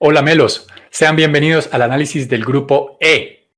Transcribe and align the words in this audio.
Hola 0.00 0.22
Melos, 0.22 0.68
sean 0.90 1.16
bienvenidos 1.16 1.70
al 1.72 1.82
análisis 1.82 2.28
del 2.28 2.44
grupo 2.44 2.96
E. 3.00 3.48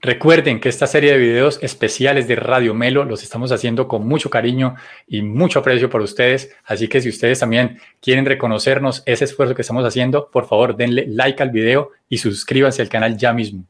Recuerden 0.00 0.58
que 0.58 0.68
esta 0.68 0.88
serie 0.88 1.12
de 1.12 1.18
videos 1.18 1.60
especiales 1.62 2.26
de 2.26 2.34
Radio 2.34 2.74
Melo 2.74 3.04
los 3.04 3.22
estamos 3.22 3.52
haciendo 3.52 3.86
con 3.86 4.04
mucho 4.04 4.30
cariño 4.30 4.74
y 5.06 5.22
mucho 5.22 5.60
aprecio 5.60 5.88
por 5.88 6.00
ustedes, 6.00 6.56
así 6.64 6.88
que 6.88 7.00
si 7.00 7.08
ustedes 7.08 7.38
también 7.38 7.78
quieren 8.02 8.26
reconocernos 8.26 9.04
ese 9.06 9.26
esfuerzo 9.26 9.54
que 9.54 9.62
estamos 9.62 9.84
haciendo, 9.84 10.28
por 10.28 10.48
favor 10.48 10.76
denle 10.76 11.04
like 11.06 11.40
al 11.40 11.50
video 11.50 11.92
y 12.08 12.18
suscríbanse 12.18 12.82
al 12.82 12.88
canal 12.88 13.16
ya 13.16 13.32
mismo. 13.32 13.62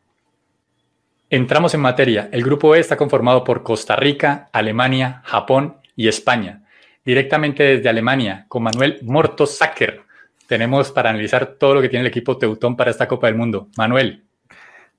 Entramos 1.29 1.75
en 1.75 1.81
materia. 1.81 2.31
El 2.33 2.43
grupo 2.43 2.75
E 2.75 2.81
está 2.81 2.97
conformado 2.97 3.45
por 3.45 3.63
Costa 3.63 3.95
Rica, 3.95 4.49
Alemania, 4.53 5.21
Japón 5.27 5.80
y 6.01 6.09
España. 6.09 6.63
Directamente 7.05 7.63
desde 7.63 7.91
Alemania, 7.91 8.47
con 8.49 8.63
Manuel 8.63 9.01
Morto-Sacker, 9.03 10.01
tenemos 10.47 10.91
para 10.93 11.11
analizar 11.11 11.57
todo 11.59 11.75
lo 11.75 11.83
que 11.83 11.91
tiene 11.91 12.07
el 12.07 12.09
equipo 12.09 12.39
Teutón 12.39 12.75
para 12.75 12.91
esta 12.91 13.07
Copa 13.07 13.27
del 13.27 13.37
Mundo. 13.37 13.69
Manuel. 13.77 14.25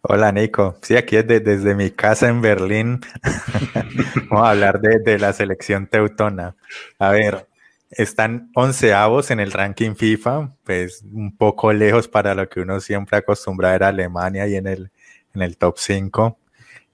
Hola 0.04 0.32
Nico, 0.32 0.78
sí, 0.84 0.96
aquí 0.96 1.16
desde 1.24 1.74
mi 1.74 1.90
casa 1.90 2.28
en 2.28 2.40
Berlín 2.40 3.02
vamos 4.30 4.48
a 4.48 4.52
hablar 4.52 4.80
de, 4.80 5.18
la 5.18 5.34
selección 5.34 5.88
teutona. 5.88 6.56
A 7.00 7.10
ver, 7.10 7.48
están 7.90 8.52
onceavos 8.54 9.32
en 9.32 9.40
el 9.40 9.52
ranking 9.52 9.96
FIFA, 9.96 10.52
pues 10.64 11.04
un 11.12 11.36
poco 11.36 11.74
lejos 11.74 12.08
para 12.08 12.36
lo 12.36 12.48
que 12.48 12.60
uno 12.60 12.80
siempre 12.80 13.18
acostumbra 13.18 13.70
a 13.70 13.72
ver 13.72 13.84
Alemania 13.86 14.48
y 14.48 14.56
en 14.56 14.68
el, 14.68 14.92
en 15.34 15.42
el 15.42 15.58
top 15.58 15.80
5. 15.80 16.38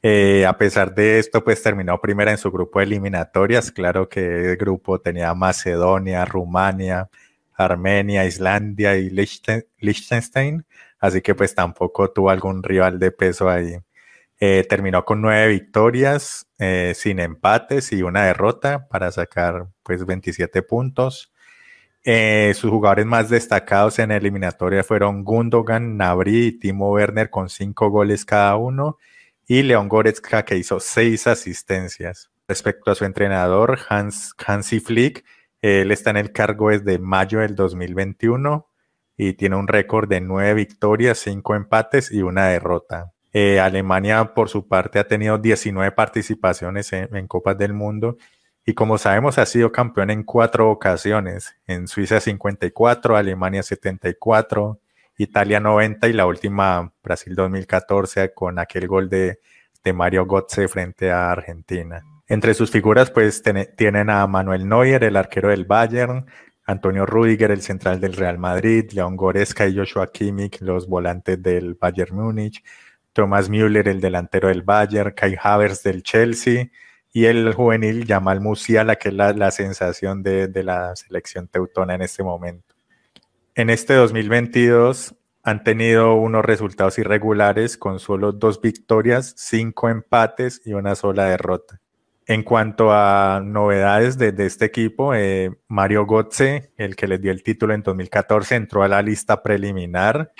Eh, 0.03 0.45
a 0.45 0.57
pesar 0.57 0.93
de 0.93 1.19
esto, 1.19 1.43
pues 1.43 1.61
terminó 1.63 1.99
primera 1.99 2.31
en 2.31 2.37
su 2.37 2.51
grupo 2.51 2.79
de 2.79 2.85
eliminatorias. 2.85 3.71
Claro 3.71 4.07
que 4.09 4.51
el 4.51 4.57
grupo 4.57 4.99
tenía 5.01 5.33
Macedonia, 5.33 6.23
Rumania, 6.25 7.09
Armenia, 7.53 8.25
Islandia 8.25 8.95
y 8.97 9.09
Liechtenstein, 9.09 10.65
así 10.99 11.21
que 11.21 11.33
pues 11.35 11.55
tampoco 11.55 12.11
tuvo 12.11 12.29
algún 12.29 12.61
rival 12.63 12.99
de 12.99 13.11
peso 13.11 13.49
ahí. 13.49 13.77
Eh, 14.39 14.65
terminó 14.69 15.03
con 15.03 15.21
nueve 15.21 15.47
victorias, 15.49 16.47
eh, 16.59 16.93
sin 16.95 17.19
empates 17.19 17.91
y 17.91 18.03
una 18.03 18.25
derrota 18.25 18.87
para 18.87 19.11
sacar 19.11 19.67
pues 19.83 20.05
27 20.05 20.61
puntos. 20.63 21.33
sus 22.53 22.71
jugadores 22.71 23.05
más 23.05 23.29
destacados 23.29 23.99
en 23.99 24.11
eliminatoria 24.11 24.83
fueron 24.83 25.23
Gundogan, 25.25 25.97
Nabri 25.97 26.47
y 26.47 26.51
Timo 26.59 26.91
Werner 26.91 27.29
con 27.29 27.49
cinco 27.49 27.89
goles 27.89 28.25
cada 28.25 28.55
uno 28.55 28.97
y 29.47 29.63
León 29.63 29.87
Goretzka 29.87 30.43
que 30.43 30.57
hizo 30.57 30.79
seis 30.79 31.25
asistencias. 31.25 32.29
Respecto 32.47 32.91
a 32.91 32.95
su 32.95 33.05
entrenador, 33.05 33.79
Hans, 33.89 34.35
Hansi 34.45 34.79
Flick, 34.79 35.25
él 35.61 35.91
está 35.91 36.11
en 36.11 36.17
el 36.17 36.31
cargo 36.31 36.69
desde 36.69 36.99
mayo 36.99 37.39
del 37.39 37.55
2021 37.55 38.67
y 39.15 39.33
tiene 39.33 39.55
un 39.55 39.67
récord 39.67 40.07
de 40.07 40.21
nueve 40.21 40.53
victorias, 40.53 41.17
cinco 41.17 41.55
empates 41.55 42.11
y 42.11 42.21
una 42.21 42.47
derrota. 42.47 43.13
Eh, 43.33 43.59
Alemania, 43.59 44.33
por 44.33 44.49
su 44.49 44.67
parte, 44.67 44.99
ha 44.99 45.07
tenido 45.07 45.37
19 45.37 45.91
participaciones 45.91 46.93
en, 46.93 47.15
en, 47.15 47.27
Copas 47.27 47.57
del 47.57 47.73
Mundo 47.73 48.17
y 48.65 48.73
como 48.73 48.97
sabemos 48.97 49.37
ha 49.37 49.45
sido 49.45 49.71
campeón 49.71 50.09
en 50.09 50.23
cuatro 50.23 50.69
ocasiones, 50.69 51.55
en 51.67 51.87
Suiza 51.87 52.19
54, 52.19 53.15
Alemania 53.15 53.63
74, 53.63 54.79
Italia 55.17 55.59
90 55.59 56.07
y 56.07 56.13
la 56.13 56.27
última 56.27 56.93
Brasil 57.03 57.33
2014 57.33 58.33
con 58.35 58.59
aquel 58.59 58.87
gol 58.87 59.09
de, 59.09 59.39
de 59.83 59.93
Mario 59.93 60.27
Götze 60.27 60.67
frente 60.67 61.11
a 61.11 61.31
Argentina. 61.31 62.03
Entre 62.27 62.53
sus 62.53 62.69
figuras 62.69 63.09
pues 63.09 63.41
tienen 63.75 64.11
a 64.11 64.27
Manuel 64.27 64.69
Neuer, 64.69 65.03
el 65.03 65.15
arquero 65.15 65.49
del 65.49 65.65
Bayern, 65.65 66.27
Antonio 66.65 67.05
Rudiger, 67.07 67.49
el 67.49 67.61
central 67.61 67.99
del 67.99 68.13
Real 68.13 68.37
Madrid, 68.37 68.91
León 68.91 69.15
Goretzka 69.15 69.65
y 69.65 69.75
Joshua 69.75 70.11
Kimmich, 70.11 70.61
los 70.61 70.87
volantes 70.87 71.41
del 71.41 71.73
Bayern 71.73 72.15
Múnich, 72.15 72.63
Thomas 73.11 73.49
Müller, 73.49 73.87
el 73.87 73.99
delantero 73.99 74.49
del 74.49 74.61
Bayern, 74.61 75.13
Kai 75.15 75.35
Havertz 75.41 75.81
del 75.81 76.03
Chelsea 76.03 76.67
y 77.11 77.25
el 77.25 77.53
juvenil 77.55 78.05
Jamal 78.05 78.39
Musiala, 78.39 78.97
que 78.97 79.09
es 79.09 79.15
la, 79.15 79.33
la 79.33 79.49
sensación 79.49 80.21
de, 80.21 80.47
de 80.47 80.63
la 80.63 80.95
selección 80.95 81.47
teutona 81.47 81.95
en 81.95 82.03
este 82.03 82.21
momento 82.21 82.76
en 83.57 83.71
este 83.71 83.95
2022 83.95 85.15
han 85.41 85.63
tenido 85.63 86.13
unos 86.13 86.45
resultados 86.45 86.99
irregulares 86.99 87.75
con 87.75 87.99
solo 87.99 88.31
dos 88.31 88.61
victorias, 88.61 89.33
cinco 89.35 89.89
empates 89.89 90.61
y 90.63 90.73
una 90.73 90.93
sola 90.93 91.25
derrota. 91.25 91.81
En 92.27 92.43
cuanto 92.43 92.91
a 92.91 93.41
novedades 93.43 94.19
de, 94.19 94.31
este 94.45 94.65
equipo, 94.65 95.15
eh, 95.15 95.49
Mario 95.69 96.05
Götze, 96.05 96.71
el 96.77 96.95
que 96.95 97.07
les 97.07 97.19
dio 97.19 97.31
el 97.31 97.41
título 97.41 97.73
en 97.73 97.81
2014, 97.81 98.55
entró 98.55 98.83
a 98.83 98.87
la 98.87 99.01
lista 99.01 99.41
preliminar, 99.41 100.33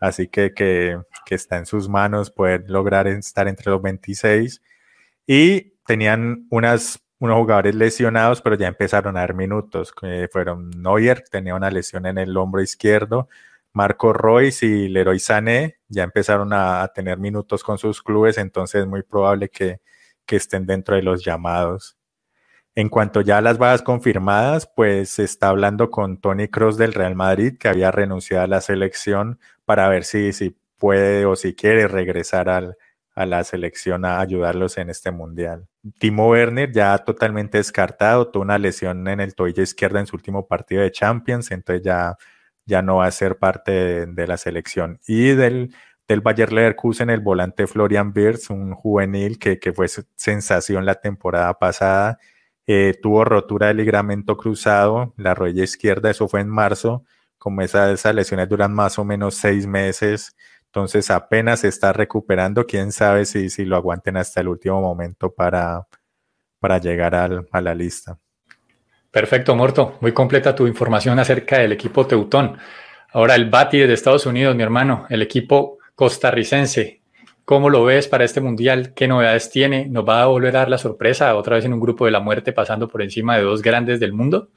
así 0.00 0.28
que, 0.28 0.54
que, 0.54 0.98
que 1.26 1.34
está 1.34 1.58
en 1.58 1.66
sus 1.66 1.90
manos 1.90 2.30
poder 2.30 2.64
lograr 2.70 3.06
estar 3.06 3.48
entre 3.48 3.70
los 3.70 3.82
26. 3.82 4.62
Y 5.26 5.74
tenían 5.84 6.46
unas 6.48 7.01
unos 7.22 7.38
jugadores 7.38 7.76
lesionados, 7.76 8.42
pero 8.42 8.56
ya 8.56 8.66
empezaron 8.66 9.16
a 9.16 9.20
dar 9.20 9.34
minutos. 9.34 9.92
que 9.92 10.28
fueron 10.32 10.70
Neuer, 10.70 11.22
tenía 11.30 11.54
una 11.54 11.70
lesión 11.70 12.04
en 12.06 12.18
el 12.18 12.36
hombro 12.36 12.60
izquierdo, 12.60 13.28
Marco 13.72 14.12
Royce 14.12 14.66
y 14.66 14.88
Leroy 14.88 15.20
Sané 15.20 15.78
ya 15.88 16.02
empezaron 16.02 16.52
a, 16.52 16.86
tener 16.94 17.18
minutos 17.18 17.62
con 17.62 17.78
sus 17.78 18.02
clubes, 18.02 18.38
entonces 18.38 18.82
es 18.82 18.86
muy 18.88 19.02
probable 19.02 19.48
que, 19.48 19.80
que 20.26 20.36
estén 20.36 20.66
dentro 20.66 20.96
de 20.96 21.02
los 21.02 21.24
llamados. 21.24 21.96
En 22.74 22.88
cuanto 22.88 23.20
ya 23.20 23.38
a 23.38 23.40
las 23.42 23.58
bajas 23.58 23.82
confirmadas, 23.82 24.68
pues 24.74 25.10
se 25.10 25.24
está 25.24 25.48
hablando 25.50 25.90
con 25.90 26.20
Tony 26.20 26.48
Cross 26.48 26.76
del 26.76 26.92
Real 26.92 27.14
Madrid, 27.14 27.56
que 27.58 27.68
había 27.68 27.92
renunciado 27.92 28.44
a 28.44 28.48
la 28.48 28.60
selección 28.60 29.38
para 29.64 29.88
ver 29.88 30.04
si, 30.04 30.32
si 30.32 30.56
puede 30.76 31.24
o 31.26 31.36
si 31.36 31.54
quiere 31.54 31.86
regresar 31.86 32.48
al, 32.48 32.76
a 33.14 33.26
la 33.26 33.44
selección 33.44 34.04
a 34.04 34.20
ayudarlos 34.20 34.76
en 34.78 34.90
este 34.90 35.12
mundial. 35.12 35.68
Timo 35.98 36.28
Werner 36.28 36.70
ya 36.72 36.96
totalmente 36.98 37.58
descartado, 37.58 38.30
tuvo 38.30 38.42
una 38.44 38.58
lesión 38.58 39.06
en 39.08 39.20
el 39.20 39.34
tobillo 39.34 39.62
izquierdo 39.62 39.98
en 39.98 40.06
su 40.06 40.16
último 40.16 40.46
partido 40.46 40.82
de 40.82 40.92
Champions, 40.92 41.50
entonces 41.50 41.82
ya, 41.84 42.16
ya 42.66 42.82
no 42.82 42.96
va 42.96 43.06
a 43.06 43.10
ser 43.10 43.38
parte 43.38 44.06
de, 44.06 44.26
la 44.26 44.36
selección. 44.36 45.00
Y 45.06 45.30
del, 45.30 45.74
del 46.06 46.20
Bayer 46.20 46.52
Leverkusen, 46.52 47.10
el 47.10 47.20
volante 47.20 47.66
Florian 47.66 48.12
Wirtz, 48.14 48.50
un 48.50 48.74
juvenil 48.74 49.38
que, 49.38 49.58
que 49.58 49.72
fue 49.72 49.88
sensación 50.16 50.86
la 50.86 50.96
temporada 50.96 51.58
pasada, 51.58 52.18
eh, 52.66 52.94
tuvo 53.02 53.24
rotura 53.24 53.68
de 53.68 53.74
ligamento 53.74 54.36
cruzado, 54.36 55.14
la 55.16 55.34
rodilla 55.34 55.64
izquierda, 55.64 56.10
eso 56.10 56.28
fue 56.28 56.40
en 56.40 56.48
marzo, 56.48 57.04
como 57.38 57.60
esas 57.62 58.14
lesiones 58.14 58.48
duran 58.48 58.72
más 58.72 59.00
o 59.00 59.04
menos 59.04 59.34
seis 59.34 59.66
meses, 59.66 60.36
entonces 60.72 61.10
apenas 61.10 61.60
se 61.60 61.68
está 61.68 61.92
recuperando, 61.92 62.64
quién 62.66 62.92
sabe 62.92 63.26
si, 63.26 63.50
si 63.50 63.66
lo 63.66 63.76
aguanten 63.76 64.16
hasta 64.16 64.40
el 64.40 64.48
último 64.48 64.80
momento 64.80 65.30
para, 65.30 65.86
para 66.58 66.78
llegar 66.78 67.14
al, 67.14 67.46
a 67.52 67.60
la 67.60 67.74
lista. 67.74 68.16
Perfecto, 69.10 69.54
Morto. 69.54 69.98
Muy 70.00 70.12
completa 70.12 70.54
tu 70.54 70.66
información 70.66 71.18
acerca 71.18 71.58
del 71.58 71.72
equipo 71.72 72.06
Teutón. 72.06 72.56
Ahora 73.12 73.34
el 73.34 73.50
Bati 73.50 73.80
de 73.80 73.92
Estados 73.92 74.24
Unidos, 74.24 74.56
mi 74.56 74.62
hermano, 74.62 75.04
el 75.10 75.20
equipo 75.20 75.76
costarricense. 75.94 77.02
¿Cómo 77.44 77.68
lo 77.68 77.84
ves 77.84 78.08
para 78.08 78.24
este 78.24 78.40
mundial? 78.40 78.94
¿Qué 78.94 79.06
novedades 79.06 79.50
tiene? 79.50 79.84
¿Nos 79.90 80.08
va 80.08 80.22
a 80.22 80.26
volver 80.26 80.56
a 80.56 80.60
dar 80.60 80.70
la 80.70 80.78
sorpresa 80.78 81.34
otra 81.34 81.56
vez 81.56 81.66
en 81.66 81.74
un 81.74 81.80
grupo 81.80 82.06
de 82.06 82.12
la 82.12 82.20
muerte 82.20 82.54
pasando 82.54 82.88
por 82.88 83.02
encima 83.02 83.36
de 83.36 83.42
dos 83.42 83.60
grandes 83.60 84.00
del 84.00 84.14
mundo? 84.14 84.48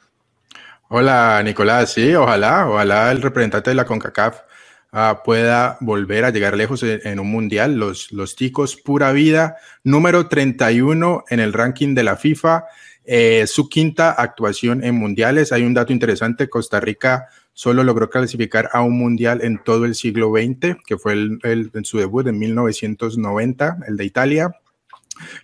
Hola, 0.87 1.41
Nicolás. 1.43 1.91
Sí, 1.91 2.15
ojalá, 2.15 2.69
ojalá 2.69 3.11
el 3.11 3.21
representante 3.21 3.71
de 3.71 3.75
la 3.75 3.83
CONCACAF 3.83 4.54
Ah, 4.91 5.23
pueda 5.25 5.78
volver 5.81 6.23
a 6.23 6.29
llegar 6.29 6.56
lejos 6.56 6.84
en, 6.84 7.19
un 7.19 7.29
mundial. 7.29 7.75
Los, 7.75 8.13
los 8.13 8.35
ticos 8.35 8.78
pura 8.78 9.12
vida, 9.12 9.57
número 9.84 10.28
31 10.28 11.25
en 11.29 11.40
el 11.41 11.51
ranking 11.51 11.94
de 11.96 12.03
la 12.03 12.16
FIFA, 12.16 12.63
eh, 13.03 13.46
su 13.46 13.68
quinta 13.68 14.11
actuación 14.11 14.84
en 14.84 14.96
mundiales. 14.96 15.52
Hay 15.52 15.64
un 15.64 15.73
dato 15.73 15.91
interesante, 15.91 16.49
Costa 16.49 16.79
Rica 16.79 17.28
solo 17.53 17.84
logró 17.84 18.09
clasificar 18.09 18.70
a 18.73 18.82
un 18.82 18.97
mundial 18.97 19.41
en 19.41 19.64
todo 19.64 19.85
el 19.85 19.96
siglo 19.96 20.32
XX, 20.32 20.78
que 20.85 20.97
fue 20.97 21.14
el, 21.14 21.72
en 21.73 21.85
su 21.85 21.97
debut 21.97 22.28
en 22.28 22.40
1990, 22.40 23.78
el 23.88 23.97
de 23.97 24.05
Italia. 24.05 24.52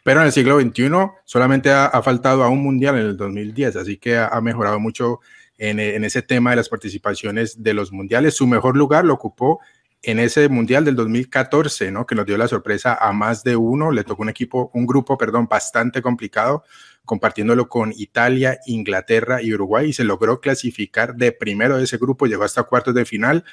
Pero 0.04 0.20
en 0.20 0.26
el 0.26 0.32
siglo 0.34 0.60
XXI 0.60 0.90
solamente 1.24 1.72
ha, 1.72 2.02
faltado 2.02 2.44
a 2.44 2.50
un 2.50 2.62
mundial 2.62 2.96
en 2.96 3.06
el 3.06 3.18
2010, 3.18 3.78
así 3.78 3.98
que 3.98 4.18
ha 4.18 4.42
mejorado 4.42 4.80
mucho 4.80 5.22
en, 5.62 6.04
ese 6.04 6.24
tema 6.24 6.50
de 6.50 6.56
las 6.56 6.70
participaciones 6.70 7.62
de 7.62 7.76
los 7.76 7.92
mundiales. 7.92 8.34
Su 8.34 8.48
mejor 8.48 8.76
lugar 8.76 9.06
lo 9.06 9.14
ocupó 9.14 9.60
en 10.02 10.18
ese 10.18 10.50
mundial 10.50 10.84
del 10.84 10.96
2014, 10.96 11.92
¿no? 11.92 12.08
Que 12.08 12.16
nos 12.16 12.26
dio 12.26 12.36
la 12.36 12.48
sorpresa 12.48 12.96
a 13.00 13.12
más 13.12 13.44
de 13.44 13.56
uno. 13.56 13.92
Le 13.92 14.04
tocó 14.04 14.24
un 14.24 14.30
equipo, 14.30 14.72
un 14.74 14.88
grupo, 14.88 15.20
perdón, 15.20 15.48
bastante 15.48 16.02
complicado, 16.02 16.64
compartiéndolo 17.06 17.70
con 17.70 17.94
Italia, 17.96 18.60
Inglaterra 18.66 19.44
y 19.44 19.54
Uruguay, 19.54 19.90
y 19.90 19.94
se 19.94 20.04
logró 20.04 20.42
clasificar 20.42 21.16
de 21.16 21.32
primero 21.32 21.78
de 21.78 21.84
ese 21.84 21.98
grupo, 21.98 22.26
llegó 22.26 22.44
hasta 22.44 22.64
cuartos 22.64 22.96
de 22.96 23.06
final, 23.06 23.46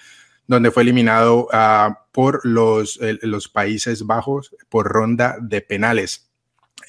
donde 0.47 0.71
fue 0.71 0.85
eliminado 0.85 1.49
uh, 1.53 1.93
por 2.11 2.41
los, 2.47 2.99
los 3.21 3.49
Países 3.51 4.07
Bajos 4.07 4.57
por 4.71 4.89
ronda 4.89 5.37
de 5.43 5.61
penales. 5.61 6.28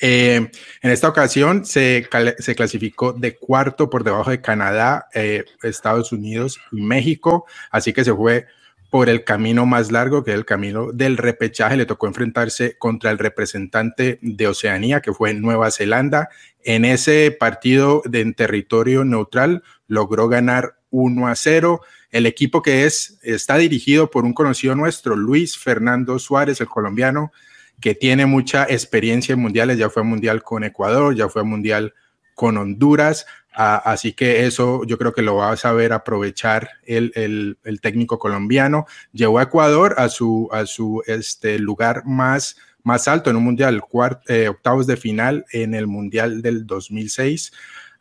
Eh, 0.01 0.49
en 0.81 0.91
esta 0.91 1.09
ocasión 1.09 1.65
se, 1.65 2.07
clasificó 2.55 3.13
de 3.13 3.35
cuarto 3.35 3.89
por 3.89 4.03
debajo 4.03 4.31
de 4.31 4.41
Canadá, 4.41 5.07
eh, 5.13 5.45
Estados 5.63 6.11
Unidos 6.11 6.59
y 6.71 6.81
México, 6.81 7.45
así 7.71 7.91
que 7.93 8.05
se 8.05 8.13
fue 8.13 8.47
por 8.89 9.07
el 9.09 9.23
camino 9.23 9.65
más 9.65 9.91
largo, 9.91 10.23
que 10.23 10.31
es 10.31 10.37
el 10.37 10.45
camino 10.45 10.91
del 10.91 11.17
repechaje. 11.17 11.77
Le 11.77 11.85
tocó 11.85 12.07
enfrentarse 12.07 12.77
contra 12.77 13.11
el 13.11 13.19
representante 13.19 14.19
de 14.21 14.47
Oceanía, 14.47 15.01
que 15.01 15.13
fue 15.13 15.33
Nueva 15.33 15.69
Zelanda. 15.69 16.29
En 16.63 16.85
ese 16.85 17.35
partido 17.37 18.01
de, 18.05 18.21
en 18.21 18.33
territorio 18.33 19.05
neutral 19.05 19.63
logró 19.87 20.27
ganar 20.27 20.75
1 20.89 21.27
a 21.27 21.35
0. 21.35 21.81
El 22.09 22.25
equipo 22.25 22.63
que 22.63 22.85
es 22.85 23.19
está 23.21 23.57
dirigido 23.57 24.09
por 24.09 24.25
un 24.25 24.33
conocido 24.33 24.73
nuestro, 24.75 25.15
Luis 25.15 25.57
Fernando 25.57 26.17
Suárez, 26.17 26.59
el 26.59 26.67
colombiano, 26.67 27.31
que 27.79 27.95
tiene 27.95 28.25
mucha 28.25 28.63
experiencia 28.63 29.33
en 29.33 29.39
mundiales, 29.39 29.77
ya 29.77 29.89
fue 29.89 30.03
mundial 30.03 30.43
con 30.43 30.63
Ecuador, 30.63 31.15
ya 31.15 31.29
fue 31.29 31.43
mundial 31.43 31.93
con 32.35 32.57
Honduras, 32.57 33.25
así 33.53 34.13
que 34.13 34.45
eso 34.45 34.85
yo 34.85 34.97
creo 34.97 35.13
que 35.13 35.21
lo 35.21 35.35
va 35.35 35.51
a 35.51 35.57
saber 35.57 35.91
aprovechar 35.91 36.69
el, 36.85 37.57
técnico 37.81 38.17
colombiano. 38.19 38.85
Llevó 39.11 39.39
a 39.39 39.43
Ecuador 39.43 39.95
a 39.97 40.09
su, 40.09 40.47
a 40.51 40.65
su 40.65 41.03
este, 41.07 41.59
lugar 41.59 42.03
más, 42.05 42.57
más 42.83 43.07
alto 43.07 43.29
en 43.29 43.35
un 43.35 43.43
mundial, 43.43 43.81
eh, 44.27 44.47
octavos 44.47 44.87
de 44.87 44.95
final 44.95 45.45
en 45.51 45.73
el 45.73 45.87
mundial 45.87 46.41
del 46.41 46.65
2006. 46.65 47.51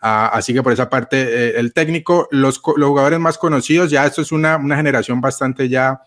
Ah, 0.00 0.30
así 0.32 0.54
que 0.54 0.62
por 0.62 0.72
esa 0.72 0.88
parte, 0.88 1.20
eh, 1.20 1.58
el 1.58 1.72
técnico, 1.72 2.28
los, 2.30 2.58
jugadores 2.58 3.18
más 3.18 3.36
conocidos, 3.36 3.90
ya 3.90 4.06
esto 4.06 4.22
es 4.22 4.30
una, 4.30 4.56
una 4.56 4.76
generación 4.76 5.20
bastante 5.20 5.68
ya 5.68 6.02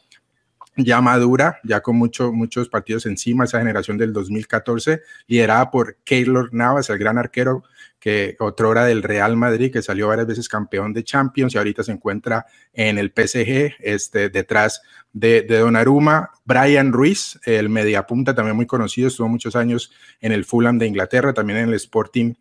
ya 0.77 1.01
madura, 1.01 1.59
ya 1.63 1.81
con 1.81 1.97
mucho, 1.97 2.31
muchos 2.31 2.69
partidos 2.69 3.05
encima, 3.05 3.43
esa 3.43 3.59
generación 3.59 3.97
del 3.97 4.13
2014, 4.13 5.01
liderada 5.27 5.69
por 5.69 5.97
Keylor 6.03 6.53
Navas, 6.53 6.89
el 6.89 6.97
gran 6.97 7.17
arquero 7.17 7.63
que 7.99 8.35
otrora 8.39 8.85
del 8.85 9.03
Real 9.03 9.37
Madrid, 9.37 9.71
que 9.71 9.83
salió 9.83 10.07
varias 10.07 10.25
veces 10.25 10.49
campeón 10.49 10.91
de 10.91 11.03
Champions 11.03 11.53
y 11.53 11.59
ahorita 11.59 11.83
se 11.83 11.91
encuentra 11.91 12.47
en 12.73 12.97
el 12.97 13.13
PSG, 13.15 13.75
este, 13.79 14.29
detrás 14.29 14.81
de, 15.13 15.43
de 15.43 15.59
Donnarumma. 15.59 16.31
Brian 16.43 16.93
Ruiz, 16.93 17.39
el 17.45 17.69
mediapunta 17.69 18.33
también 18.33 18.55
muy 18.55 18.65
conocido, 18.65 19.07
estuvo 19.07 19.27
muchos 19.27 19.55
años 19.55 19.91
en 20.19 20.31
el 20.31 20.45
Fulham 20.45 20.79
de 20.79 20.87
Inglaterra, 20.87 21.33
también 21.33 21.59
en 21.59 21.69
el 21.69 21.75
Sporting 21.75 22.33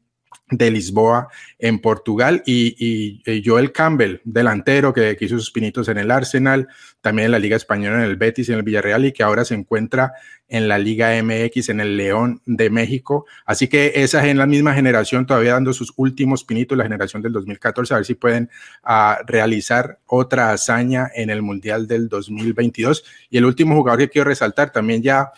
de 0.51 0.71
Lisboa 0.71 1.29
en 1.59 1.79
Portugal 1.79 2.43
y, 2.47 3.23
Joel 3.45 3.73
Campbell, 3.73 4.21
delantero 4.25 4.93
que, 4.93 5.17
hizo 5.21 5.39
sus 5.39 5.51
pinitos 5.51 5.89
en 5.89 5.99
el 5.99 6.11
Arsenal, 6.11 6.69
también 7.01 7.27
en 7.27 7.33
la 7.33 7.39
Liga 7.39 7.57
Española, 7.57 7.97
en 7.97 8.11
el 8.11 8.17
Betis 8.17 8.49
y 8.49 8.53
en 8.53 8.59
el 8.59 8.65
Villarreal 8.65 9.05
y 9.05 9.13
que 9.13 9.23
ahora 9.23 9.45
se 9.45 9.55
encuentra 9.55 10.13
en 10.49 10.67
la 10.67 10.79
Liga 10.79 11.11
MX, 11.23 11.69
en 11.69 11.81
el 11.81 11.97
León 11.97 12.43
de 12.45 12.71
México. 12.71 13.27
Así 13.47 13.69
que 13.69 13.93
esa 13.97 14.25
es 14.25 14.31
en 14.31 14.39
la 14.39 14.47
misma 14.47 14.75
generación, 14.75 15.25
todavía 15.25 15.53
dando 15.53 15.73
sus 15.73 15.93
últimos 15.97 16.45
pinitos, 16.45 16.77
la 16.77 16.85
generación 16.85 17.23
del 17.23 17.33
2014, 17.33 17.95
a 17.95 17.97
ver 17.99 18.07
si 18.07 18.15
pueden 18.15 18.51
ah, 18.83 19.21
realizar 19.27 20.01
otra 20.07 20.51
hazaña 20.51 21.09
en 21.15 21.31
el 21.31 21.43
Mundial 21.43 21.87
del 21.87 22.09
2022. 22.09 23.05
Y 23.31 23.39
el 23.39 23.45
último 23.45 23.77
jugador 23.77 24.01
que 24.01 24.09
quiero 24.09 24.29
resaltar, 24.29 24.73
también 24.73 25.03
ya 25.03 25.31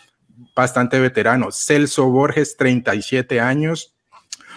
bastante 0.55 0.99
veterano, 0.99 1.51
Celso 1.51 2.09
Borges, 2.09 2.57
37 2.57 3.39
años, 3.39 3.92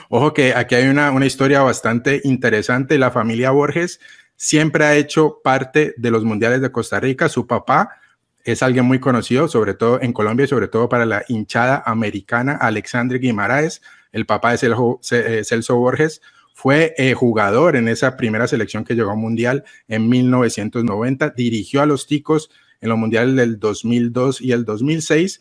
Ojo 0.09 0.35
que 0.35 0.55
aquí 0.55 0.75
hay 0.75 0.89
una, 0.89 1.11
una 1.11 1.27
historia 1.27 1.63
bastante 1.63 2.21
interesante. 2.25 2.99
La 2.99 3.11
familia 3.11 3.51
Borges 3.51 4.01
siempre 4.37 4.85
ha 4.85 4.97
hecho 4.97 5.41
parte 5.43 5.95
de 5.97 6.11
los 6.11 6.25
mundiales 6.25 6.61
de 6.61 6.71
Costa 6.71 7.01
Rica. 7.01 7.29
Su 7.29 7.47
papá 7.47 8.01
es 8.45 8.63
alguien 8.63 8.85
muy 8.85 9.01
conocido, 9.01 9.49
sobre 9.49 9.75
todo 9.75 10.01
en 10.01 10.13
Colombia 10.13 10.45
y 10.45 10.49
sobre 10.49 10.69
todo 10.69 10.89
para 10.89 11.05
la 11.05 11.25
hinchada 11.29 11.83
americana, 11.85 12.53
Alexandre 12.53 13.19
Guimaraes. 13.19 13.83
El 14.13 14.25
papá 14.25 14.57
de 14.57 14.75
eh, 15.11 15.45
Celso, 15.45 15.77
Borges 15.77 16.23
fue 16.55 16.95
eh, 16.97 17.15
jugador 17.15 17.75
en 17.75 17.89
esa 17.89 18.17
primera 18.17 18.47
selección 18.47 18.85
que 18.85 18.95
llegó 18.95 19.11
a 19.11 19.17
mundial 19.17 19.65
en 19.89 20.09
1990. 20.09 21.31
Dirigió 21.31 21.83
a 21.83 21.87
los 21.87 22.07
Ticos 22.07 22.51
en 22.81 22.91
los 22.91 22.99
mundiales 22.99 23.35
del 23.35 23.59
2002 23.59 24.41
y 24.41 24.53
el 24.53 24.65
2006 24.65 25.41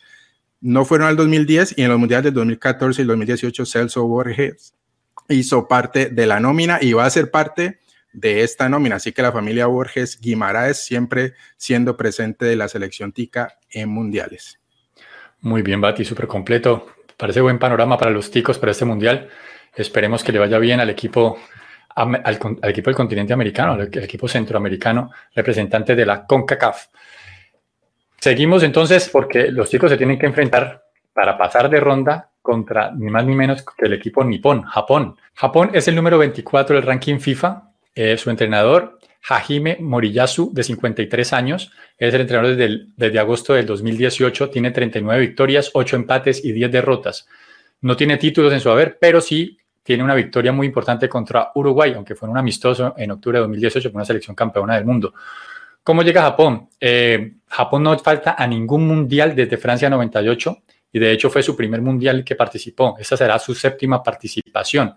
no 0.61 0.85
fueron 0.85 1.07
al 1.07 1.15
2010 1.15 1.77
y 1.77 1.83
en 1.83 1.89
los 1.89 1.99
mundiales 1.99 2.25
del 2.25 2.33
2014 2.33 3.01
y 3.01 3.05
2018 3.05 3.65
Celso 3.65 4.07
Borges 4.07 4.73
hizo 5.29 5.67
parte 5.67 6.09
de 6.09 6.25
la 6.25 6.39
nómina 6.39 6.79
y 6.81 6.93
va 6.93 7.05
a 7.05 7.09
ser 7.09 7.31
parte 7.31 7.79
de 8.13 8.43
esta 8.43 8.69
nómina. 8.69 8.95
Así 8.95 9.11
que 9.11 9.21
la 9.21 9.31
familia 9.31 9.67
Borges 9.67 10.19
Guimaraes 10.19 10.83
siempre 10.83 11.33
siendo 11.57 11.97
presente 11.97 12.45
de 12.45 12.55
la 12.55 12.67
selección 12.67 13.11
tica 13.11 13.59
en 13.69 13.89
mundiales. 13.89 14.59
Muy 15.41 15.61
bien, 15.61 15.81
Bati, 15.81 16.05
súper 16.05 16.27
completo. 16.27 16.87
Parece 17.17 17.41
buen 17.41 17.59
panorama 17.59 17.97
para 17.97 18.11
los 18.11 18.31
ticos 18.31 18.57
para 18.57 18.71
este 18.71 18.85
mundial. 18.85 19.29
Esperemos 19.75 20.23
que 20.23 20.31
le 20.31 20.39
vaya 20.39 20.57
bien 20.57 20.79
al 20.79 20.89
equipo, 20.89 21.37
al, 21.95 22.15
equipo 22.63 22.89
del 22.89 22.95
continente 22.95 23.33
americano, 23.33 23.73
al 23.73 23.81
equipo 23.81 24.27
centroamericano, 24.27 25.11
representante 25.35 25.95
de 25.95 26.05
la 26.05 26.25
CONCACAF. 26.25 26.87
Seguimos 28.25 28.63
entonces 28.63 29.07
porque 29.07 29.51
los 29.51 29.69
chicos 29.69 29.91
se 29.91 29.97
tienen 29.97 30.17
que 30.17 30.25
enfrentar 30.25 30.83
para 31.13 31.37
pasar 31.37 31.69
de 31.69 31.79
ronda 31.79 32.31
contra 32.41 32.89
ni 32.89 33.11
más 33.11 33.23
ni 33.23 33.35
menos 33.35 33.61
que 33.61 33.85
el 33.85 33.93
equipo 33.93 34.23
nipón, 34.23 34.63
Japón. 34.63 35.15
Japón 35.35 35.69
es 35.73 35.87
el 35.87 35.93
número 35.93 36.17
24 36.17 36.75
del 36.75 36.87
ranking 36.87 37.19
FIFA. 37.19 37.69
Eh, 37.93 38.17
su 38.17 38.31
entrenador, 38.31 38.97
Hajime 39.29 39.77
Moriyasu, 39.79 40.51
de 40.51 40.63
53 40.63 41.33
años, 41.33 41.71
es 41.99 42.15
el 42.15 42.21
entrenador 42.21 42.55
desde, 42.55 42.87
desde 42.97 43.19
agosto 43.19 43.53
del 43.53 43.67
2018. 43.67 44.49
Tiene 44.49 44.71
39 44.71 45.21
victorias, 45.21 45.69
8 45.71 45.95
empates 45.95 46.43
y 46.43 46.51
10 46.51 46.71
derrotas. 46.71 47.27
No 47.81 47.95
tiene 47.95 48.17
títulos 48.17 48.51
en 48.53 48.59
su 48.59 48.71
haber, 48.71 48.97
pero 48.99 49.21
sí 49.21 49.59
tiene 49.83 50.03
una 50.03 50.15
victoria 50.15 50.51
muy 50.51 50.65
importante 50.65 51.07
contra 51.07 51.51
Uruguay, 51.53 51.93
aunque 51.95 52.15
fue 52.15 52.27
un 52.27 52.39
amistoso 52.39 52.95
en 52.97 53.11
octubre 53.11 53.37
de 53.37 53.41
2018 53.41 53.91
con 53.91 53.97
una 53.97 54.05
selección 54.05 54.35
campeona 54.35 54.73
del 54.73 54.85
mundo. 54.85 55.13
¿Cómo 55.85 56.01
llega 56.01 56.23
Japón? 56.23 56.67
Eh, 56.79 57.33
Japón 57.45 57.83
no 57.83 57.95
falta 57.99 58.33
a 58.35 58.47
ningún 58.47 58.87
mundial 58.87 59.35
desde 59.35 59.55
Francia 59.55 59.87
98 59.87 60.63
y 60.91 60.97
de 60.97 61.11
hecho 61.11 61.29
fue 61.29 61.43
su 61.43 61.55
primer 61.55 61.79
mundial 61.79 62.23
que 62.23 62.33
participó. 62.33 62.95
Esta 62.97 63.15
será 63.15 63.37
su 63.37 63.53
séptima 63.53 64.01
participación. 64.01 64.95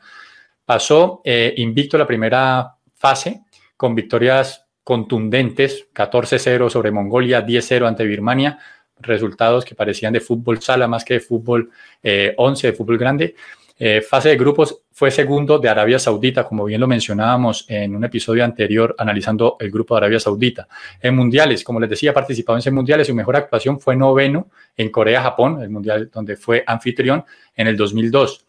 Pasó 0.65 1.21
eh, 1.23 1.53
invicto 1.59 1.99
la 1.99 2.07
primera 2.07 2.75
fase 2.95 3.43
con 3.77 3.95
victorias 3.95 4.65
contundentes, 4.83 5.89
14-0 5.93 6.71
sobre 6.71 6.91
Mongolia, 6.91 7.45
10-0 7.45 7.87
ante 7.87 8.07
Birmania, 8.07 8.59
resultados 8.99 9.67
que 9.67 9.75
parecían 9.75 10.15
de 10.15 10.21
fútbol 10.21 10.63
sala 10.63 10.89
más 10.89 11.05
que 11.05 11.15
de 11.15 11.21
fútbol 11.21 11.71
11, 12.03 12.67
eh, 12.67 12.71
de 12.71 12.75
fútbol 12.75 12.97
grande. 12.97 13.35
Eh, 13.81 14.03
fase 14.03 14.31
de 14.31 14.37
grupos 14.37 14.83
fue 14.91 15.11
segundo 15.13 15.61
de 15.61 15.69
Arabia 15.69 16.01
Saudita, 16.01 16.45
como 16.45 16.65
bien 16.65 16.81
lo 16.81 16.89
mencionábamos 16.89 17.65
en 17.69 17.95
un 17.95 18.03
episodio 18.03 18.45
anterior 18.45 18.97
analizando 18.99 19.57
el 19.61 19.71
grupo 19.71 19.95
de 19.95 19.99
Arabia 19.99 20.19
Saudita. 20.19 20.67
En 21.01 21.15
mundiales, 21.15 21.63
como 21.63 21.79
les 21.79 21.89
decía, 21.89 22.13
participado 22.13 22.57
en 22.57 22.61
ese 22.61 22.73
mundiales, 22.73 23.07
su 23.07 23.15
mejor 23.15 23.37
actuación 23.37 23.79
fue 23.79 23.95
noveno 23.95 24.49
en 24.77 24.91
Corea-Japón, 24.91 25.63
el 25.63 25.71
mundial 25.71 26.11
donde 26.13 26.37
fue 26.37 26.65
anfitrión 26.67 27.25
en 27.55 27.69
el 27.69 27.77
2002. 27.77 28.45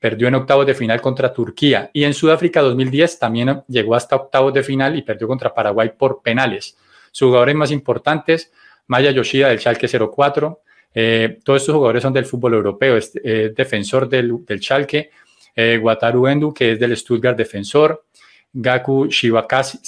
Perdió 0.00 0.26
en 0.26 0.34
octavos 0.34 0.66
de 0.66 0.74
final 0.74 1.00
contra 1.00 1.32
Turquía 1.32 1.90
y 1.92 2.02
en 2.02 2.12
Sudáfrica 2.12 2.60
2010 2.60 3.20
también 3.20 3.62
llegó 3.68 3.94
hasta 3.94 4.16
octavos 4.16 4.52
de 4.52 4.64
final 4.64 4.96
y 4.96 5.02
perdió 5.02 5.28
contra 5.28 5.54
Paraguay 5.54 5.92
por 5.96 6.20
penales. 6.20 6.76
Sus 7.12 7.28
jugadores 7.28 7.54
más 7.54 7.70
importantes, 7.70 8.52
Maya 8.88 9.12
Yoshida 9.12 9.48
del 9.48 9.60
Schalke 9.60 9.86
04, 9.88 10.60
eh, 10.94 11.40
todos 11.42 11.62
estos 11.62 11.74
jugadores 11.74 12.02
son 12.02 12.12
del 12.12 12.24
fútbol 12.24 12.54
europeo, 12.54 12.96
es 12.96 13.12
eh, 13.22 13.52
defensor 13.54 14.08
del, 14.08 14.44
del 14.46 14.60
Schalke, 14.60 15.10
eh, 15.56 15.82
Endu, 16.28 16.54
que 16.54 16.72
es 16.72 16.78
del 16.78 16.96
Stuttgart 16.96 17.36
defensor, 17.36 18.06
Gaku 18.52 19.08
Shibasaki 19.08 19.82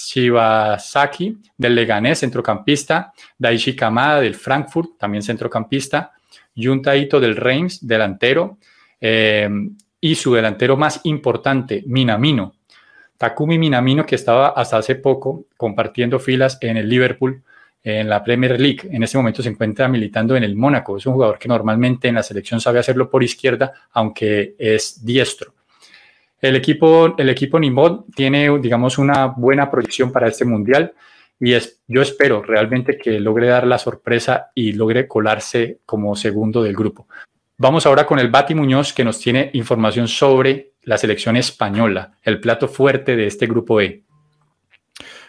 del 1.57 1.75
Leganés, 1.77 2.19
centrocampista, 2.19 3.13
Daichi 3.39 3.77
Kamada 3.77 4.21
del 4.21 4.35
Frankfurt, 4.35 4.99
también 4.99 5.23
centrocampista, 5.23 6.13
Junta 6.57 6.97
Ito 6.97 7.21
del 7.21 7.37
Reims, 7.37 7.87
delantero, 7.87 8.59
y 10.01 10.15
su 10.15 10.35
delantero 10.35 10.77
más 10.77 11.01
importante, 11.05 11.85
Minamino. 11.87 12.55
Takumi 13.19 13.59
Minamino, 13.59 14.05
que 14.05 14.17
estaba 14.17 14.49
hasta 14.49 14.79
hace 14.79 14.97
poco 14.97 15.45
compartiendo 15.57 16.19
filas 16.19 16.59
en 16.61 16.77
el 16.77 16.89
Liverpool, 16.89 17.45
en 17.87 18.09
la 18.09 18.25
Premier 18.25 18.61
League. 18.61 18.81
En 18.91 19.05
este 19.05 19.17
momento 19.17 19.45
se 19.45 19.49
encuentra 19.49 19.87
militando 19.87 20.35
en 20.35 20.43
el 20.43 20.57
Mónaco. 20.57 20.97
Es 20.97 21.07
un 21.07 21.13
jugador 21.13 21.39
que 21.39 21.47
normalmente 21.47 22.09
en 22.09 22.17
la 22.17 22.23
selección 22.25 22.61
sabe 22.61 22.81
hacerlo 22.81 23.09
por 23.09 23.23
izquierda, 23.23 23.73
aunque 23.93 24.57
es 24.59 25.05
diestro. 25.05 25.55
El 26.41 26.57
equipo, 26.57 27.15
el 27.17 27.29
equipo 27.29 27.61
Nimod 27.61 28.07
tiene, 28.15 28.59
digamos, 28.59 28.99
una 28.99 29.27
buena 29.27 29.71
proyección 29.71 30.11
para 30.11 30.27
este 30.27 30.45
mundial 30.45 30.95
y 31.39 31.53
es, 31.53 31.81
yo 31.87 32.03
espero 32.03 32.43
realmente 32.43 32.99
que 32.99 33.21
logre 33.21 33.47
dar 33.47 33.67
la 33.69 33.79
sorpresa 33.79 34.51
y 34.53 34.73
logre 34.73 35.07
colarse 35.07 35.79
como 35.87 36.17
segundo 36.17 36.65
del 36.65 36.75
grupo. 36.75 37.07
Vamos 37.57 37.87
ahora 37.87 38.05
con 38.05 38.19
el 38.19 38.31
Bati 38.31 38.57
Muñoz 38.57 38.93
que 38.93 39.05
nos 39.05 39.21
tiene 39.21 39.51
información 39.53 40.09
sobre 40.09 40.73
la 40.83 40.99
selección 40.99 41.37
española, 41.37 42.17
el 42.23 42.41
plato 42.41 42.67
fuerte 42.67 43.15
de 43.15 43.29
este 43.29 43.47
grupo 43.47 43.81
E. 43.81 44.03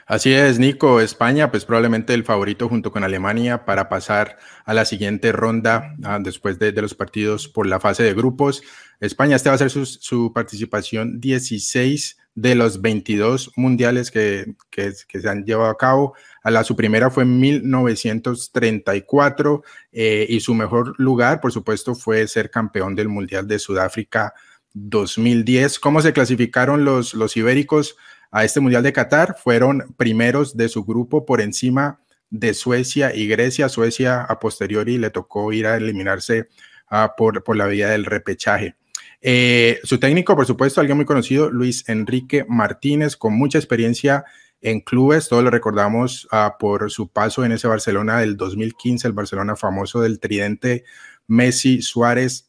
Así 0.07 0.33
es, 0.33 0.57
Nico. 0.57 0.99
España, 1.01 1.51
pues 1.51 1.65
probablemente 1.65 2.13
el 2.13 2.23
favorito 2.23 2.69
junto 2.69 2.93
con 2.93 3.03
Alemania 3.03 3.65
para 3.65 3.89
pasar 3.89 4.37
a 4.63 4.73
la 4.73 4.85
siguiente 4.85 5.33
ronda 5.33 5.97
ah, 6.05 6.19
después 6.21 6.57
de, 6.59 6.71
los 6.71 6.95
partidos 6.95 7.49
por 7.49 7.67
la 7.67 7.81
fase 7.81 8.03
de 8.03 8.13
grupos. 8.13 8.63
España, 9.01 9.35
este 9.35 9.49
va 9.49 9.55
a 9.55 9.57
ser 9.57 9.69
su, 9.69 10.31
participación 10.33 11.19
16 11.19 12.17
de 12.35 12.55
los 12.55 12.81
22 12.81 13.51
mundiales 13.57 14.09
que, 14.09 14.55
que, 14.69 14.93
se 14.93 15.27
han 15.27 15.43
llevado 15.43 15.69
a 15.69 15.77
cabo. 15.77 16.15
A 16.41 16.51
la, 16.51 16.63
su 16.63 16.77
primera 16.77 17.11
fue 17.11 17.23
en 17.23 17.37
1934 17.41 19.63
eh, 19.91 20.25
y 20.29 20.39
su 20.39 20.53
mejor 20.53 20.93
lugar, 20.97 21.41
por 21.41 21.51
supuesto, 21.51 21.95
fue 21.95 22.25
ser 22.29 22.49
campeón 22.49 22.95
del 22.95 23.09
Mundial 23.09 23.45
de 23.45 23.59
Sudáfrica 23.59 24.33
2010. 24.73 25.79
¿Cómo 25.79 26.01
se 26.01 26.13
clasificaron 26.13 26.85
los, 26.85 27.13
los 27.13 27.35
ibéricos? 27.35 27.97
A 28.31 28.43
este 28.43 28.59
Mundial 28.59 28.83
de 28.83 28.93
Qatar. 28.93 29.35
Fueron 29.37 29.93
primeros 29.97 30.55
de 30.57 30.69
su 30.69 30.83
grupo 30.83 31.25
por 31.25 31.41
encima 31.41 31.99
de 32.29 32.53
Suecia 32.53 33.15
y 33.15 33.27
Grecia. 33.27 33.69
Suecia 33.69 34.21
a 34.21 34.39
posteriori 34.39 34.97
le 34.97 35.09
tocó 35.09 35.51
ir 35.53 35.67
a 35.67 35.77
eliminarse 35.77 36.49
ah, 36.89 37.13
por, 37.17 37.43
por, 37.43 37.55
la 37.55 37.67
vía 37.67 37.89
del 37.89 38.05
repechaje. 38.05 38.75
Eh, 39.21 39.79
su 39.83 39.99
técnico, 39.99 40.35
por 40.35 40.45
supuesto, 40.45 40.79
alguien 40.79 40.97
muy 40.97 41.05
conocido, 41.05 41.49
Luis 41.49 41.87
Enrique 41.89 42.45
Martínez, 42.47 43.17
con 43.17 43.33
mucha 43.33 43.57
experiencia 43.57 44.25
en 44.61 44.81
clubes. 44.81 45.29
Todos 45.29 45.43
lo 45.43 45.49
recordamos 45.49 46.27
ah, 46.31 46.57
por 46.59 46.91
su 46.91 47.09
paso 47.09 47.45
en 47.45 47.51
ese 47.51 47.67
Barcelona 47.67 48.19
del 48.19 48.37
2015, 48.37 49.07
el 49.07 49.13
Barcelona 49.13 49.55
famoso 49.55 50.01
del 50.01 50.19
tridente 50.19 50.83
Messi, 51.27 51.81
Suárez 51.81 52.46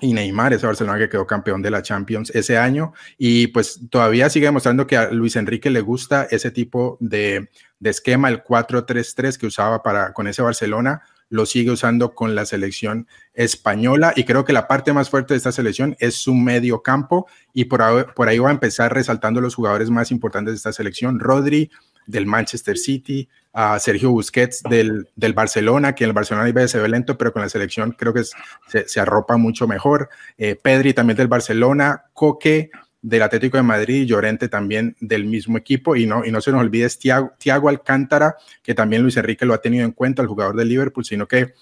y 0.00 0.12
Neymar, 0.12 0.52
ese 0.52 0.66
Barcelona 0.66 0.98
que 0.98 1.08
quedó 1.08 1.26
campeón 1.26 1.60
de 1.62 1.70
la 1.70 1.82
Champions 1.82 2.30
ese 2.30 2.56
año. 2.56 2.92
Y 3.16 3.48
pues 3.48 3.80
todavía 3.90 4.30
sigue 4.30 4.46
demostrando 4.46 4.86
que 4.86 4.96
a 4.96 5.10
Luis 5.10 5.36
Enrique 5.36 5.70
le 5.70 5.80
gusta 5.80 6.26
ese 6.30 6.50
tipo 6.50 6.96
de, 7.00 7.48
esquema, 7.82 8.28
el 8.28 8.42
4-3-3 8.44 9.36
que 9.36 9.46
usaba 9.46 9.82
para, 9.82 10.12
con 10.12 10.28
ese 10.28 10.42
Barcelona, 10.42 11.02
lo 11.30 11.44
sigue 11.44 11.70
usando 11.70 12.14
con 12.14 12.34
la 12.34 12.46
selección 12.46 13.06
española. 13.34 14.12
Y 14.16 14.24
creo 14.24 14.44
que 14.44 14.52
la 14.52 14.68
parte 14.68 14.92
más 14.92 15.10
fuerte 15.10 15.34
de 15.34 15.38
esta 15.38 15.52
selección 15.52 15.96
es 15.98 16.14
su 16.14 16.32
medio 16.34 16.82
campo. 16.82 17.26
Y 17.52 17.64
por 17.64 17.82
ahí, 17.82 18.04
por 18.14 18.28
ahí 18.28 18.38
va 18.38 18.48
a 18.48 18.52
empezar 18.52 18.94
resaltando 18.94 19.40
los 19.40 19.54
jugadores 19.54 19.90
más 19.90 20.10
importantes 20.10 20.52
de 20.52 20.56
esta 20.56 20.72
selección. 20.72 21.18
Rodri, 21.18 21.70
del 22.08 22.26
Manchester 22.26 22.76
City, 22.76 23.28
a 23.52 23.78
Sergio 23.78 24.10
Busquets 24.10 24.62
del, 24.68 25.08
del, 25.14 25.34
Barcelona, 25.34 25.94
que 25.94 26.04
en 26.04 26.10
el 26.10 26.14
Barcelona 26.14 26.48
iba 26.48 26.66
se 26.66 26.80
ve 26.80 26.88
lento, 26.88 27.18
pero 27.18 27.32
con 27.32 27.42
la 27.42 27.48
selección 27.48 27.92
creo 27.92 28.14
que 28.14 28.22
se, 28.24 29.00
arropa 29.00 29.36
mucho 29.36 29.68
mejor. 29.68 30.08
Eh, 30.38 30.56
Pedri 30.60 30.94
también 30.94 31.16
del 31.16 31.28
Barcelona, 31.28 32.04
Coque 32.14 32.70
del 33.02 33.22
Atlético 33.22 33.58
de 33.58 33.62
Madrid 33.62 34.06
Llorente 34.06 34.48
también 34.48 34.96
del 35.00 35.26
mismo 35.26 35.58
equipo. 35.58 35.96
Y 35.96 36.06
no, 36.06 36.24
y 36.24 36.32
no 36.32 36.40
se 36.40 36.50
nos 36.50 36.62
olvide 36.62 36.88
Thiago, 36.88 37.32
Thiago 37.38 37.68
Alcántara, 37.68 38.36
que 38.62 38.74
también 38.74 39.02
Luis 39.02 39.16
Enrique 39.18 39.44
lo 39.44 39.54
ha 39.54 39.60
tenido 39.60 39.84
en 39.84 39.92
cuenta, 39.92 40.22
el 40.22 40.28
jugador 40.28 40.56
del 40.56 40.68
Liverpool, 40.68 41.04
sino 41.04 41.28
que 41.28 41.52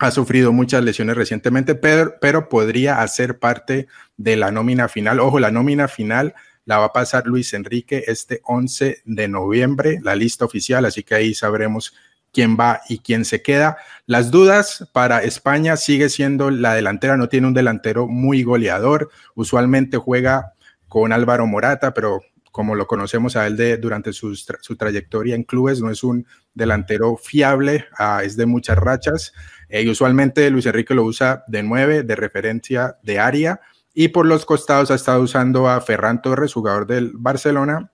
ha 0.00 0.10
sufrido 0.10 0.52
muchas 0.52 0.82
lesiones 0.82 1.16
recientemente, 1.16 1.76
pero, 1.76 2.14
pero 2.20 2.48
podría 2.48 3.02
hacer 3.02 3.38
parte 3.38 3.86
de 4.16 4.36
la 4.36 4.50
nómina 4.50 4.88
final. 4.88 5.20
Ojo, 5.20 5.38
la 5.38 5.52
nómina 5.52 5.86
final 5.86 6.34
la 6.64 6.78
va 6.78 6.86
a 6.86 6.92
pasar 6.92 7.26
Luis 7.26 7.54
Enrique 7.54 8.04
este 8.06 8.40
11 8.44 9.02
de 9.04 9.28
noviembre, 9.28 9.98
la 10.02 10.14
lista 10.14 10.44
oficial, 10.44 10.84
así 10.84 11.02
que 11.02 11.14
ahí 11.14 11.34
sabremos 11.34 11.94
quién 12.32 12.56
va 12.58 12.80
y 12.88 12.98
quién 12.98 13.24
se 13.24 13.42
queda. 13.42 13.76
Las 14.06 14.30
dudas 14.30 14.88
para 14.92 15.22
España 15.22 15.76
sigue 15.76 16.08
siendo 16.08 16.50
la 16.50 16.74
delantera, 16.74 17.16
no 17.16 17.28
tiene 17.28 17.46
un 17.46 17.54
delantero 17.54 18.06
muy 18.06 18.42
goleador, 18.42 19.10
usualmente 19.34 19.98
juega 19.98 20.54
con 20.88 21.12
Álvaro 21.12 21.46
Morata, 21.46 21.94
pero 21.94 22.20
como 22.52 22.74
lo 22.74 22.86
conocemos 22.86 23.34
a 23.34 23.46
él 23.46 23.56
de, 23.56 23.78
durante 23.78 24.12
su, 24.12 24.36
trayectoria 24.78 25.34
en 25.34 25.42
clubes, 25.42 25.80
no 25.80 25.90
es 25.90 26.04
un 26.04 26.26
delantero 26.52 27.16
fiable, 27.16 27.86
ah, 27.98 28.22
es 28.22 28.36
de 28.36 28.44
muchas 28.44 28.76
rachas. 28.76 29.32
Eh, 29.70 29.82
y 29.82 29.88
usualmente 29.88 30.50
Luis 30.50 30.66
Enrique 30.66 30.94
lo 30.94 31.04
usa 31.04 31.44
de 31.48 31.62
nueve, 31.62 32.02
de 32.02 32.14
referencia 32.14 32.98
de 33.02 33.18
área, 33.18 33.60
y 33.94 34.08
por 34.08 34.26
los 34.26 34.44
costados 34.46 34.90
ha 34.90 34.94
estado 34.94 35.22
usando 35.22 35.68
a 35.68 35.80
Ferran 35.80 36.22
Torres, 36.22 36.54
jugador 36.54 36.86
del 36.86 37.12
Barcelona, 37.14 37.90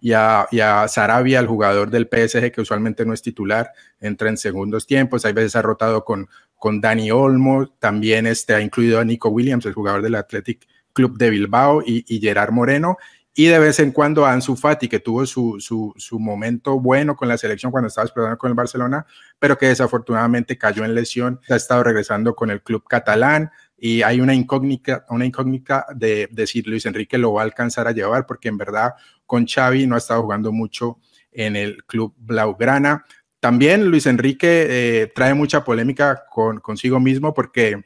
y 0.00 0.12
a, 0.12 0.46
Sarabia, 0.88 1.40
el 1.40 1.46
jugador 1.46 1.90
del 1.90 2.08
PSG, 2.08 2.52
que 2.52 2.60
usualmente 2.60 3.04
no 3.04 3.12
es 3.12 3.22
titular, 3.22 3.72
entra 4.00 4.28
en 4.28 4.36
segundos 4.36 4.86
tiempos. 4.86 5.24
Hay 5.24 5.32
veces 5.32 5.56
ha 5.56 5.62
rotado 5.62 6.04
con, 6.04 6.28
con 6.56 6.80
Dani 6.80 7.10
Olmo, 7.10 7.68
también 7.78 8.26
este, 8.26 8.54
ha 8.54 8.60
incluido 8.60 9.00
a 9.00 9.04
Nico 9.04 9.28
Williams, 9.28 9.66
el 9.66 9.74
jugador 9.74 10.02
del 10.02 10.14
Athletic 10.14 10.66
Club 10.92 11.18
de 11.18 11.30
Bilbao, 11.30 11.82
y, 11.84 12.04
y 12.06 12.20
Gerard 12.20 12.52
Moreno. 12.52 12.96
Y 13.34 13.46
de 13.46 13.58
vez 13.60 13.78
en 13.78 13.92
cuando 13.92 14.26
a 14.26 14.32
Ansu 14.32 14.56
Fati, 14.56 14.88
que 14.88 14.98
tuvo 14.98 15.24
su, 15.24 15.60
su, 15.60 15.94
su, 15.96 16.18
momento 16.18 16.80
bueno 16.80 17.14
con 17.14 17.28
la 17.28 17.38
selección 17.38 17.70
cuando 17.70 17.86
estaba 17.86 18.04
explorando 18.04 18.36
con 18.36 18.50
el 18.50 18.56
Barcelona, 18.56 19.06
pero 19.38 19.56
que 19.56 19.66
desafortunadamente 19.66 20.58
cayó 20.58 20.84
en 20.84 20.92
lesión. 20.92 21.40
Ha 21.48 21.54
estado 21.54 21.84
regresando 21.84 22.34
con 22.34 22.50
el 22.50 22.62
club 22.62 22.82
catalán 22.88 23.52
y 23.78 24.02
hay 24.02 24.20
una 24.20 24.34
incógnita, 24.34 25.06
una 25.08 25.24
incógnita 25.24 25.86
de, 25.94 26.28
de 26.32 26.46
si 26.46 26.62
Luis 26.62 26.84
Enrique 26.84 27.16
lo 27.16 27.34
va 27.34 27.42
a 27.42 27.44
alcanzar 27.44 27.86
a 27.86 27.92
llevar, 27.92 28.26
porque 28.26 28.48
en 28.48 28.58
verdad 28.58 28.94
con 29.24 29.46
Xavi 29.46 29.86
no 29.86 29.94
ha 29.94 29.98
estado 29.98 30.22
jugando 30.22 30.52
mucho 30.52 30.98
en 31.30 31.54
el 31.54 31.84
club 31.84 32.14
Blaugrana. 32.18 33.04
También 33.40 33.86
Luis 33.86 34.06
Enrique 34.06 34.66
eh, 34.68 35.12
trae 35.14 35.34
mucha 35.34 35.64
polémica 35.64 36.24
con, 36.28 36.58
consigo 36.58 36.98
mismo 36.98 37.34
porque 37.34 37.84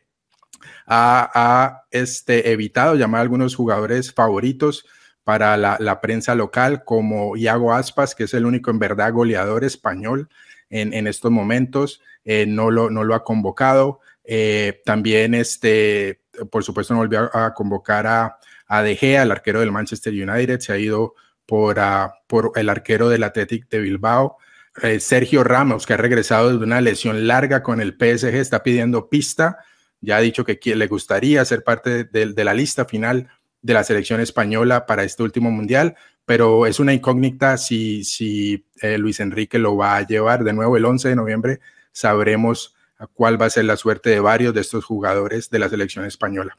ha, 0.87 1.82
este, 1.90 2.52
evitado 2.52 2.94
llamar 2.94 3.18
a 3.18 3.22
algunos 3.22 3.54
jugadores 3.54 4.14
favoritos 4.14 4.87
para 5.25 5.56
la, 5.56 6.00
prensa 6.00 6.34
local, 6.34 6.84
como 6.84 7.37
Iago 7.37 7.72
Aspas, 7.72 8.14
que 8.14 8.25
es 8.25 8.34
el 8.34 8.46
único 8.46 8.70
en 8.70 8.78
verdad 8.78 9.12
goleador 9.12 9.62
español 9.62 10.28
en, 10.68 11.06
estos 11.06 11.30
momentos, 11.30 12.00
eh, 12.25 12.46
no 12.46 12.70
lo 12.70 13.14
ha 13.14 13.25
convocado. 13.25 14.00
Eh, 14.25 14.81
también, 14.85 15.35
este, 15.35 16.23
por 16.50 16.64
supuesto, 16.64 16.95
no 16.95 17.00
volvió 17.00 17.31
a, 17.35 17.55
convocar 17.55 18.07
a, 18.07 18.38
a 18.67 18.83
De 18.83 18.97
Gea, 18.97 19.23
el 19.23 19.31
arquero 19.31 19.61
del 19.61 19.73
Manchester 19.73 20.12
United, 20.12 20.61
se 20.61 20.73
ha 20.73 20.79
ido 20.79 21.14
por, 21.47 21.79
por 22.26 22.52
el 22.57 22.69
arquero 22.69 23.09
del 23.09 23.25
Athletic 23.25 23.69
de 23.69 23.81
Bilbao. 23.81 24.38
Eh, 24.83 25.00
Sergio 25.00 25.45
Ramos, 25.45 25.87
que 25.87 25.95
ha 25.95 25.99
regresado 25.99 26.57
de 26.57 26.64
una 26.64 26.81
lesión 26.81 27.26
larga 27.26 27.62
con 27.62 27.81
el 27.81 27.93
PSG, 27.93 28.37
está 28.37 28.62
pidiendo 28.62 29.09
pista. 29.09 29.59
Ya 30.00 30.17
ha 30.17 30.21
dicho 30.21 30.45
que 30.45 30.59
le 30.75 30.87
gustaría 30.87 31.45
ser 31.45 31.62
parte 31.62 32.05
de, 32.05 32.45
la 32.45 32.55
lista 32.55 32.87
final 32.87 33.29
de 33.61 33.75
la 33.75 33.85
selección 33.85 34.21
española 34.21 34.87
para 34.87 35.05
este 35.05 35.23
último 35.23 35.50
mundial, 35.50 35.95
pero 36.25 36.67
es 36.67 36.81
una 36.81 36.93
incógnita 36.95 37.59
si, 37.59 38.02
si 38.02 38.67
eh, 38.81 38.99
Luis 38.99 39.21
Enrique 39.21 39.59
lo 39.59 39.76
va 39.76 39.97
a 39.97 40.07
llevar. 40.07 40.43
De 40.43 40.52
nuevo, 40.52 40.76
el 40.76 40.85
11 40.85 41.11
de 41.11 41.17
noviembre 41.17 41.61
sabremos 41.93 42.75
cuál 43.12 43.40
va 43.40 43.47
a 43.47 43.50
ser 43.50 43.64
la 43.64 43.76
suerte 43.76 44.11
de 44.11 44.21
varios 44.21 44.54
de 44.54 44.61
estos 44.61 44.85
jugadores 44.85 45.50
de 45.50 45.59
la 45.59 45.68
selección 45.68 46.04
española. 46.04 46.59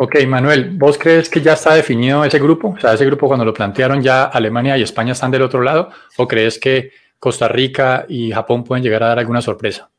Ok, 0.00 0.14
Manuel, 0.28 0.76
¿vos 0.78 0.96
crees 0.96 1.28
que 1.28 1.40
ya 1.40 1.54
está 1.54 1.74
definido 1.74 2.24
ese 2.24 2.38
grupo? 2.38 2.68
O 2.68 2.80
sea, 2.80 2.92
ese 2.92 3.04
grupo 3.04 3.26
cuando 3.26 3.44
lo 3.44 3.52
plantearon 3.52 4.00
ya 4.00 4.24
Alemania 4.24 4.78
y 4.78 4.82
España 4.82 5.12
están 5.12 5.32
del 5.32 5.42
otro 5.42 5.60
lado, 5.60 5.90
¿o 6.16 6.28
crees 6.28 6.60
que 6.60 6.92
Costa 7.18 7.48
Rica 7.48 8.06
y 8.08 8.30
Japón 8.30 8.62
pueden 8.62 8.84
llegar 8.84 9.02
a 9.02 9.08
dar 9.08 9.18
alguna 9.18 9.40
sorpresa? 9.40 9.90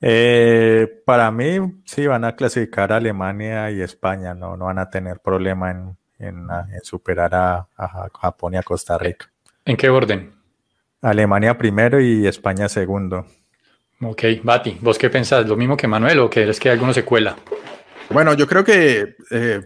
Eh, 0.00 1.02
para 1.04 1.30
mí, 1.30 1.58
sí, 1.84 2.06
van 2.06 2.24
a 2.24 2.34
clasificar 2.34 2.90
a 2.90 2.96
Alemania 2.96 3.70
y 3.70 3.82
España, 3.82 4.34
no, 4.34 4.56
no 4.56 4.64
van 4.64 4.78
a 4.78 4.88
tener 4.88 5.20
problema 5.20 5.70
en, 5.70 5.96
superar 6.82 7.34
a, 7.34 7.68
a 7.76 8.08
Japón 8.18 8.54
y 8.54 8.56
a 8.56 8.62
Costa 8.62 8.96
Rica. 8.96 9.30
¿En 9.64 9.76
qué 9.76 9.90
orden? 9.90 10.32
Alemania 11.02 11.58
primero 11.58 12.00
y 12.00 12.26
España 12.26 12.68
segundo. 12.68 13.26
Ok, 14.04 14.22
Bati, 14.42 14.78
¿vos 14.80 14.98
qué 14.98 15.08
pensás? 15.10 15.46
¿Lo 15.46 15.56
mismo 15.56 15.76
que 15.76 15.86
Manuel 15.86 16.18
o 16.18 16.28
crees 16.28 16.58
que 16.58 16.70
alguno 16.70 16.92
se 16.92 17.04
cuela? 17.04 17.36
Bueno, 18.10 18.34
yo 18.34 18.48
creo 18.48 18.64
que 18.64 19.14
eh, 19.30 19.60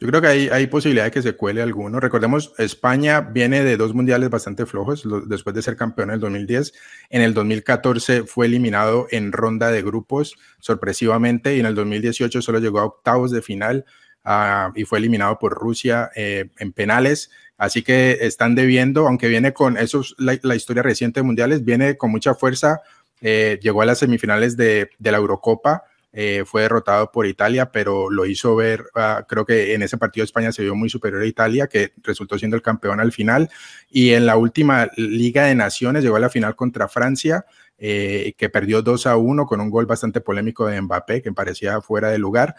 yo 0.00 0.08
creo 0.08 0.20
que 0.20 0.26
hay, 0.26 0.48
hay 0.48 0.66
posibilidad 0.66 1.04
de 1.04 1.12
que 1.12 1.22
se 1.22 1.36
cuele 1.36 1.62
alguno. 1.62 2.00
Recordemos, 2.00 2.52
España 2.58 3.20
viene 3.20 3.62
de 3.62 3.76
dos 3.76 3.94
mundiales 3.94 4.28
bastante 4.28 4.66
flojos 4.66 5.06
después 5.26 5.54
de 5.54 5.62
ser 5.62 5.76
campeón 5.76 6.08
en 6.08 6.14
el 6.14 6.20
2010. 6.20 6.72
En 7.10 7.22
el 7.22 7.32
2014 7.32 8.24
fue 8.24 8.46
eliminado 8.46 9.06
en 9.12 9.30
ronda 9.30 9.70
de 9.70 9.82
grupos 9.82 10.36
sorpresivamente 10.58 11.54
y 11.54 11.60
en 11.60 11.66
el 11.66 11.76
2018 11.76 12.42
solo 12.42 12.58
llegó 12.58 12.80
a 12.80 12.86
octavos 12.86 13.30
de 13.30 13.40
final 13.40 13.84
ah, 14.24 14.72
y 14.74 14.84
fue 14.84 14.98
eliminado 14.98 15.38
por 15.38 15.52
Rusia 15.52 16.10
eh, 16.16 16.50
en 16.58 16.72
penales. 16.72 17.30
Así 17.56 17.82
que 17.82 18.18
están 18.22 18.54
debiendo, 18.54 19.06
aunque 19.06 19.28
viene 19.28 19.52
con 19.52 19.76
eso, 19.76 20.02
la, 20.16 20.36
la 20.42 20.56
historia 20.56 20.82
reciente 20.82 21.20
de 21.20 21.24
mundiales, 21.24 21.62
viene 21.62 21.98
con 21.98 22.10
mucha 22.10 22.34
fuerza 22.34 22.80
eh, 23.20 23.58
llegó 23.62 23.82
a 23.82 23.86
las 23.86 23.98
semifinales 23.98 24.56
de, 24.56 24.90
la 24.98 25.18
Eurocopa, 25.18 25.84
eh, 26.12 26.42
fue 26.44 26.62
derrotado 26.62 27.12
por 27.12 27.26
Italia, 27.26 27.70
pero 27.70 28.10
lo 28.10 28.26
hizo 28.26 28.56
ver, 28.56 28.86
ah, 28.96 29.24
creo 29.28 29.46
que 29.46 29.74
en 29.74 29.82
ese 29.82 29.96
partido 29.96 30.24
España 30.24 30.50
se 30.50 30.62
vio 30.62 30.74
muy 30.74 30.90
superior 30.90 31.22
a 31.22 31.26
Italia, 31.26 31.68
que 31.68 31.92
resultó 32.02 32.38
siendo 32.38 32.56
el 32.56 32.62
campeón 32.62 32.98
al 32.98 33.12
final. 33.12 33.48
Y 33.90 34.10
en 34.10 34.26
la 34.26 34.36
última 34.36 34.90
Liga 34.96 35.44
de 35.44 35.54
Naciones 35.54 36.02
llegó 36.02 36.16
a 36.16 36.20
la 36.20 36.30
final 36.30 36.56
contra 36.56 36.88
Francia. 36.88 37.44
eh, 37.82 38.34
que 38.36 38.50
perdió 38.50 38.82
2 38.82 39.06
a 39.06 39.16
1 39.16 39.46
con 39.46 39.58
un 39.58 39.70
gol 39.70 39.86
bastante 39.86 40.20
polémico 40.20 40.66
de 40.66 40.78
Mbappé, 40.82 41.22
que 41.22 41.32
parecía 41.32 41.80
fuera 41.80 42.10
de 42.10 42.18
lugar. 42.18 42.54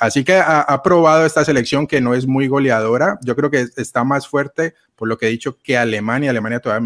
Así 0.00 0.24
que 0.24 0.34
ha, 0.34 0.82
probado 0.82 1.24
esta 1.24 1.44
selección 1.44 1.86
que 1.86 2.00
no 2.00 2.14
es 2.14 2.26
muy 2.26 2.48
goleadora. 2.48 3.16
Yo 3.22 3.36
creo 3.36 3.48
que 3.48 3.66
está 3.76 4.02
más 4.02 4.26
fuerte, 4.26 4.74
por 4.96 5.06
lo 5.06 5.18
que 5.18 5.26
he 5.26 5.30
dicho, 5.30 5.56
que 5.62 5.78
Alemania. 5.78 6.30
Alemania 6.30 6.58
todavía 6.58 6.80